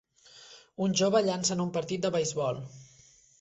[0.85, 2.65] Un jove llança en un partit de beisbol